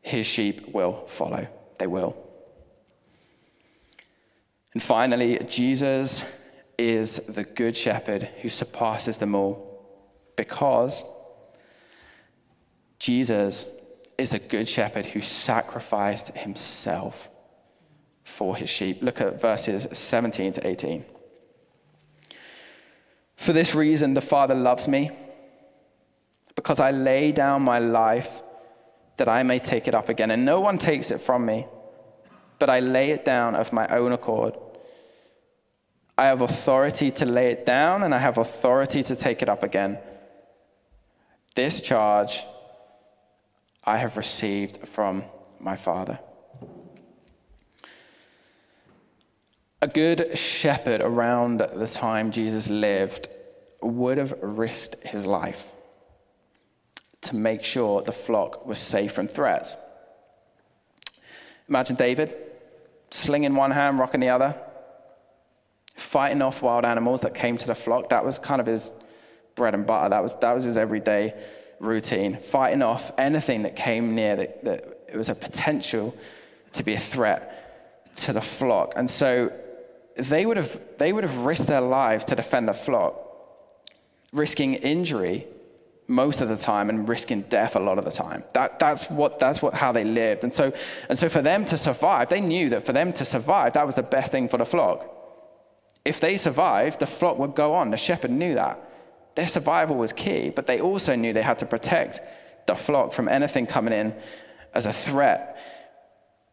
[0.02, 1.46] his sheep will follow.
[1.78, 2.16] They will.
[4.74, 6.24] And finally, Jesus
[6.76, 9.86] is the good shepherd who surpasses them all
[10.36, 11.04] because
[12.98, 13.66] Jesus
[14.18, 17.28] is a good shepherd who sacrificed himself
[18.24, 19.02] for his sheep.
[19.02, 21.04] Look at verses 17 to 18.
[23.36, 25.10] For this reason, the Father loves me,
[26.54, 28.40] because I lay down my life
[29.22, 30.32] that I may take it up again.
[30.32, 31.64] And no one takes it from me,
[32.58, 34.54] but I lay it down of my own accord.
[36.18, 39.62] I have authority to lay it down, and I have authority to take it up
[39.62, 40.00] again.
[41.54, 42.42] This charge
[43.84, 45.22] I have received from
[45.60, 46.18] my Father.
[49.80, 53.28] A good shepherd around the time Jesus lived
[53.80, 55.72] would have risked his life
[57.22, 59.76] to make sure the flock was safe from threats.
[61.68, 62.36] Imagine David,
[63.10, 64.56] sling in one hand, rock in the other,
[65.94, 68.08] fighting off wild animals that came to the flock.
[68.10, 68.92] That was kind of his
[69.54, 70.10] bread and butter.
[70.10, 71.34] That was, that was his everyday
[71.78, 76.16] routine, fighting off anything that came near that, that it was a potential
[76.72, 78.94] to be a threat to the flock.
[78.96, 79.52] And so
[80.16, 83.14] they would have, they would have risked their lives to defend the flock,
[84.32, 85.46] risking injury
[86.12, 88.44] most of the time and risking death a lot of the time.
[88.52, 90.44] That, that's, what, that's what, how they lived.
[90.44, 90.72] And so,
[91.08, 93.94] and so for them to survive, they knew that for them to survive, that was
[93.94, 95.08] the best thing for the flock.
[96.04, 97.90] If they survived, the flock would go on.
[97.90, 98.80] The shepherd knew that.
[99.34, 102.20] Their survival was key, but they also knew they had to protect
[102.66, 104.14] the flock from anything coming in
[104.74, 105.58] as a threat.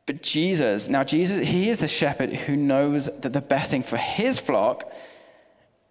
[0.05, 3.97] But Jesus, now Jesus, he is the shepherd who knows that the best thing for
[3.97, 4.91] his flock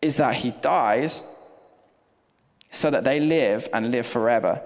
[0.01, 1.23] is that he dies
[2.71, 4.63] so that they live and live forever.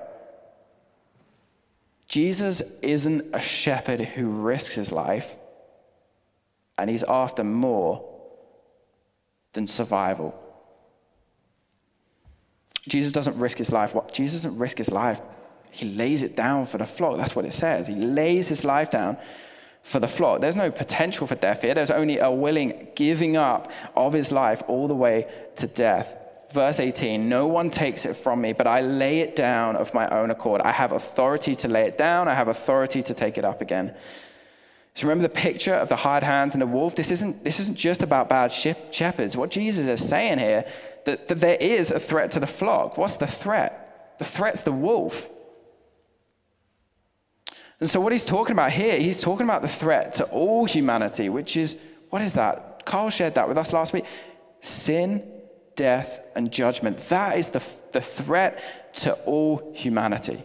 [2.08, 5.36] Jesus isn't a shepherd who risks his life,
[6.76, 8.08] and he's after more
[9.52, 10.38] than survival.
[12.88, 13.94] Jesus doesn't risk his life.
[13.94, 14.12] What?
[14.12, 15.20] Jesus doesn't risk his life
[15.72, 17.16] he lays it down for the flock.
[17.16, 17.88] That's what it says.
[17.88, 19.16] He lays his life down
[19.82, 20.42] for the flock.
[20.42, 21.72] There's no potential for death here.
[21.72, 25.26] There's only a willing giving up of his life all the way
[25.56, 26.14] to death.
[26.52, 30.08] Verse 18 No one takes it from me, but I lay it down of my
[30.08, 30.60] own accord.
[30.62, 33.94] I have authority to lay it down, I have authority to take it up again.
[34.94, 36.94] So remember the picture of the hired hands and the wolf?
[36.94, 39.36] This isn't, this isn't just about bad shepherds.
[39.38, 40.66] What Jesus is saying here,
[41.06, 42.98] that, that there is a threat to the flock.
[42.98, 44.18] What's the threat?
[44.18, 45.30] The threat's the wolf.
[47.80, 51.30] And so, what he's talking about here, he's talking about the threat to all humanity,
[51.30, 51.80] which is
[52.10, 52.84] what is that?
[52.84, 54.04] Carl shared that with us last week
[54.60, 55.22] sin,
[55.76, 56.98] death, and judgment.
[57.08, 57.62] That is the,
[57.92, 60.42] the threat to all humanity.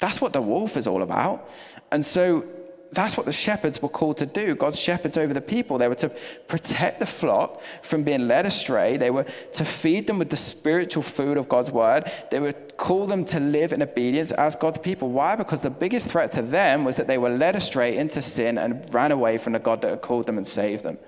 [0.00, 1.48] That's what the wolf is all about.
[1.90, 2.46] And so,
[2.94, 4.54] that's what the shepherds were called to do.
[4.54, 5.78] God's shepherds over the people.
[5.78, 6.10] They were to
[6.46, 8.96] protect the flock from being led astray.
[8.96, 12.10] They were to feed them with the spiritual food of God's word.
[12.30, 15.10] They were call them to live in obedience as God's people.
[15.10, 15.36] Why?
[15.36, 18.92] Because the biggest threat to them was that they were led astray into sin and
[18.92, 20.98] ran away from the God that had called them and saved them.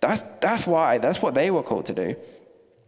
[0.00, 0.98] That's, that's why.
[0.98, 2.16] That's what they were called to do.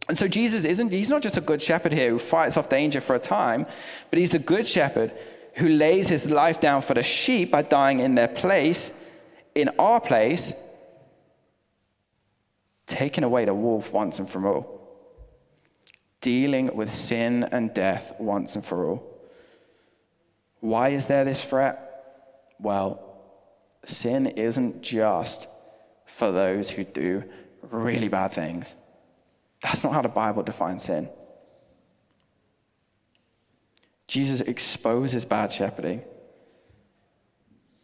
[0.08, 3.00] And so Jesus isn't, he's not just a good shepherd here who fights off danger
[3.00, 3.66] for a time,
[4.10, 5.12] but he's the good shepherd
[5.54, 8.98] who lays his life down for the sheep by dying in their place,
[9.54, 10.60] in our place,
[12.86, 14.80] taking away the wolf once and for all,
[16.20, 19.20] dealing with sin and death once and for all.
[20.60, 21.78] Why is there this threat?
[22.58, 23.20] Well,
[23.84, 25.48] sin isn't just
[26.12, 27.24] for those who do
[27.70, 28.74] really bad things.
[29.62, 31.08] That's not how the Bible defines sin.
[34.06, 36.02] Jesus exposes bad shepherding,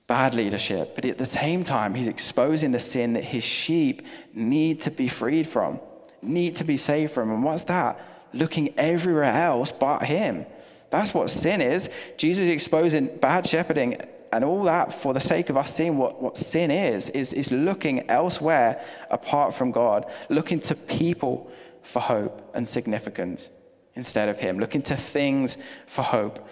[0.07, 4.03] bad leadership, but at the same time, he's exposing the sin that his sheep
[4.35, 5.81] need to be freed from,
[6.21, 7.31] need to be saved from.
[7.31, 7.99] And what's that?
[8.35, 10.45] Looking everywhere else but him.
[10.91, 11.89] That's what sin is.
[12.19, 14.03] Jesus is exposing bad shepherding
[14.33, 17.51] and all that for the sake of us seeing what, what sin is, is, is
[17.51, 21.51] looking elsewhere apart from God, looking to people
[21.83, 23.51] for hope and significance
[23.95, 26.47] instead of Him, looking to things for hope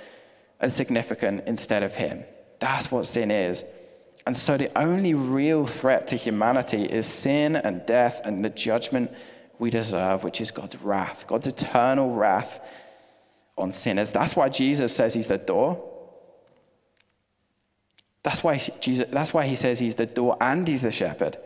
[0.61, 2.25] and significance instead of Him.
[2.59, 3.65] That's what sin is.
[4.27, 9.13] And so the only real threat to humanity is sin and death and the judgment
[9.59, 12.61] we deserve, which is God's wrath, God's eternal wrath
[13.57, 14.11] on sinners.
[14.11, 15.93] That's why Jesus says He's the door.
[18.27, 21.39] That's why, Jesus, that's why he says he's the door and he's the shepherd.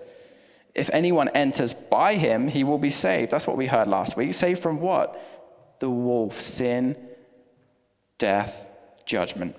[0.75, 3.31] If anyone enters by him, he will be saved.
[3.31, 4.33] That's what we heard last week.
[4.33, 5.21] Saved from what?
[5.81, 6.95] the wolf sin,
[8.19, 8.69] death,
[9.05, 9.57] judgment.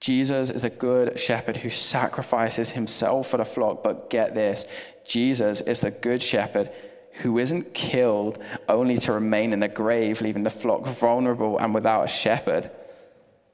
[0.00, 4.64] Jesus is a good shepherd who sacrifices himself for the flock, but get this
[5.04, 6.70] Jesus is the good shepherd
[7.14, 8.38] who isn't killed
[8.68, 12.70] only to remain in the grave, leaving the flock vulnerable and without a shepherd.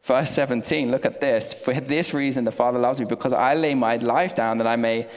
[0.05, 1.55] Verse 17, look at this.
[1.55, 4.77] For this reason, the Father loves me, because I lay my life down that I
[4.77, 5.09] may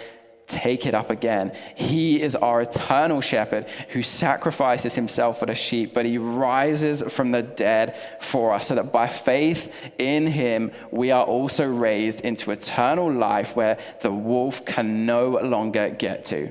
[0.46, 1.52] take it up again.
[1.76, 7.32] He is our eternal shepherd who sacrifices himself for the sheep, but he rises from
[7.32, 12.52] the dead for us, so that by faith in him, we are also raised into
[12.52, 16.50] eternal life where the wolf can no longer get to.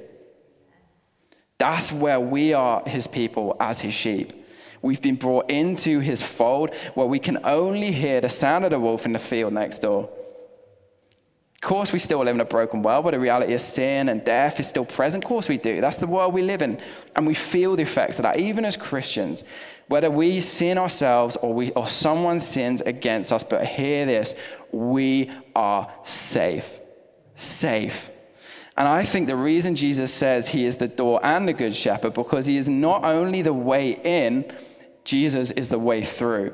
[1.57, 4.45] That's where we are his people as his sheep.
[4.87, 8.79] We've been brought into his fold where we can only hear the sound of the
[8.79, 10.09] wolf in the field next door.
[11.57, 14.23] Of course, we still live in a broken world where the reality of sin and
[14.23, 15.25] death is still present.
[15.25, 15.81] Of course, we do.
[15.81, 16.81] That's the world we live in.
[17.17, 19.43] And we feel the effects of that, even as Christians.
[19.89, 25.33] Whether we sin ourselves or, we, or someone sins against us, but hear this we
[25.57, 26.79] are safe.
[27.35, 28.11] Safe.
[28.77, 32.15] And I think the reason Jesus says he is the door and the good shepherd,
[32.15, 34.45] because he is not only the way in,
[35.07, 36.53] Jesus is the way through.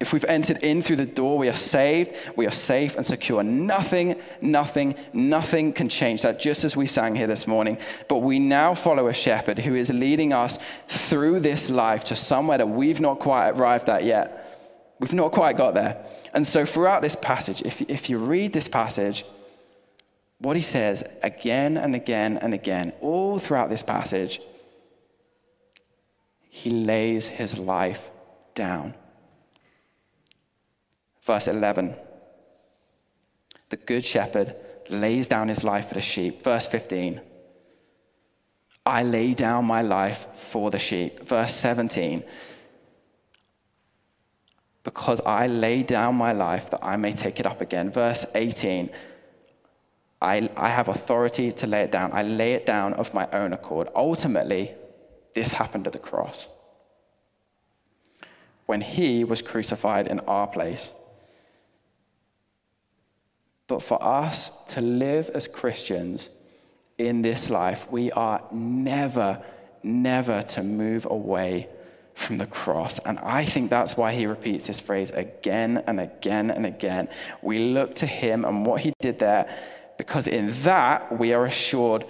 [0.00, 3.42] If we've entered in through the door, we are saved, we are safe and secure.
[3.42, 7.78] Nothing, nothing, nothing can change that, just as we sang here this morning.
[8.08, 12.58] But we now follow a shepherd who is leading us through this life to somewhere
[12.58, 14.40] that we've not quite arrived at yet.
[14.98, 16.04] We've not quite got there.
[16.32, 19.24] And so, throughout this passage, if, if you read this passage,
[20.38, 24.40] what he says again and again and again, all throughout this passage,
[26.54, 28.12] he lays his life
[28.54, 28.94] down.
[31.20, 31.96] Verse 11
[33.70, 34.54] The good shepherd
[34.88, 36.44] lays down his life for the sheep.
[36.44, 37.20] Verse 15
[38.86, 41.26] I lay down my life for the sheep.
[41.26, 42.22] Verse 17
[44.84, 47.90] Because I lay down my life that I may take it up again.
[47.90, 48.90] Verse 18
[50.22, 52.12] I, I have authority to lay it down.
[52.12, 53.88] I lay it down of my own accord.
[53.96, 54.72] Ultimately,
[55.34, 56.48] this happened at the cross.
[58.66, 60.92] When he was crucified in our place.
[63.66, 66.30] But for us to live as Christians
[66.98, 69.42] in this life, we are never,
[69.82, 71.68] never to move away
[72.14, 72.98] from the cross.
[73.00, 77.08] And I think that's why he repeats this phrase again and again and again.
[77.42, 79.52] We look to him and what he did there,
[79.98, 82.04] because in that we are assured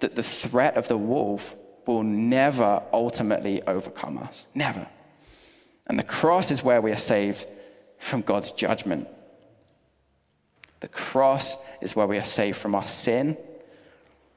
[0.00, 1.54] that the threat of the wolf
[1.86, 4.46] will never ultimately overcome us.
[4.54, 4.86] Never.
[5.86, 7.46] And the cross is where we are saved
[7.98, 9.08] from God's judgment.
[10.80, 13.36] The cross is where we are saved from our sin.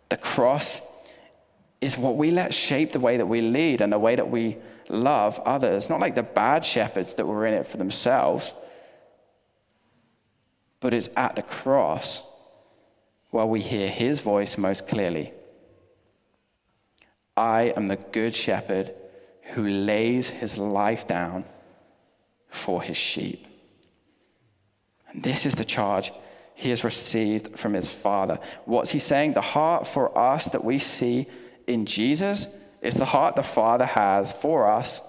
[0.10, 0.82] The cross
[1.80, 4.58] is what we let shape the way that we lead and the way that we
[4.89, 5.89] love others.
[5.89, 8.54] Not like the bad shepherds that were in it for themselves,
[10.80, 12.30] but it's at the cross
[13.30, 15.34] where we hear his voice most clearly.
[17.36, 18.93] I am the good shepherd
[19.53, 21.45] who lays his life down
[22.49, 23.47] for his sheep.
[25.09, 26.11] And this is the charge
[26.55, 28.39] he has received from his Father.
[28.65, 29.34] What's he saying?
[29.34, 31.27] The heart for us that we see
[31.67, 35.01] in Jesus is the heart the Father has for us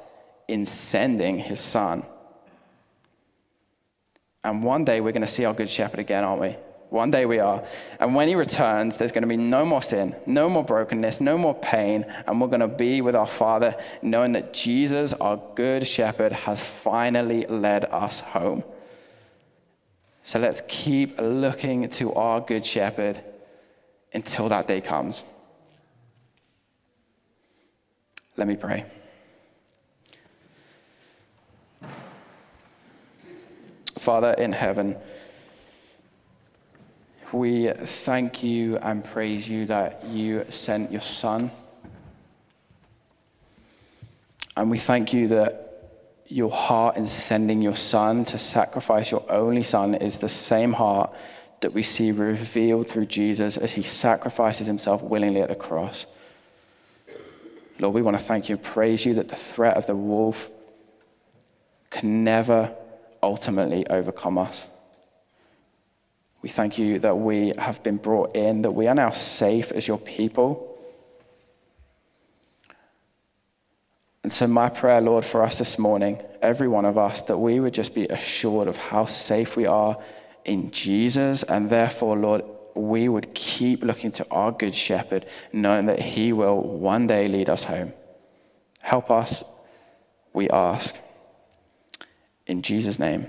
[0.48, 2.04] in sending his Son.
[4.42, 6.56] And one day we're going to see our Good Shepherd again, aren't we?
[6.90, 7.64] One day we are.
[7.98, 11.36] And when he returns, there's going to be no more sin, no more brokenness, no
[11.36, 12.04] more pain.
[12.26, 16.60] And we're going to be with our Father, knowing that Jesus, our good shepherd, has
[16.60, 18.62] finally led us home.
[20.22, 23.20] So let's keep looking to our good shepherd
[24.12, 25.24] until that day comes.
[28.36, 28.86] Let me pray.
[33.98, 34.96] Father in heaven,
[37.32, 41.50] we thank you and praise you that you sent your Son.
[44.56, 45.64] And we thank you that
[46.26, 51.12] your heart in sending your son to sacrifice your only son is the same heart
[51.60, 56.06] that we see revealed through Jesus as he sacrifices himself willingly at the cross.
[57.78, 60.48] Lord, we want to thank you and praise you that the threat of the wolf
[61.90, 62.74] can never
[63.22, 64.68] ultimately overcome us.
[66.44, 69.88] We thank you that we have been brought in, that we are now safe as
[69.88, 70.74] your people
[74.24, 77.60] And so, my prayer, Lord, for us this morning, every one of us, that we
[77.60, 79.98] would just be assured of how safe we are
[80.46, 81.42] in Jesus.
[81.42, 82.42] And therefore, Lord,
[82.74, 87.50] we would keep looking to our good shepherd, knowing that he will one day lead
[87.50, 87.92] us home.
[88.80, 89.44] Help us,
[90.32, 90.96] we ask.
[92.46, 93.26] In Jesus' name,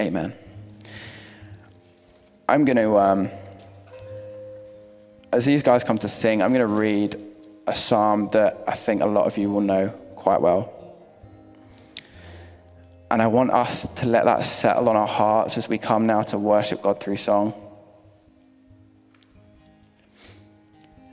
[0.00, 0.32] amen.
[2.48, 3.28] I'm going to, um,
[5.32, 7.20] as these guys come to sing, I'm going to read
[7.66, 10.72] a psalm that I think a lot of you will know quite well.
[13.10, 16.22] And I want us to let that settle on our hearts as we come now
[16.22, 17.52] to worship God through song.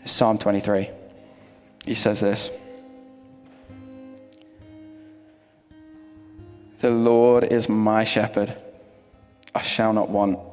[0.06, 0.90] Psalm 23.
[1.86, 2.52] He says this
[6.78, 8.56] The Lord is my shepherd,
[9.56, 10.53] I shall not want.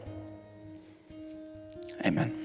[2.03, 2.40] Amen.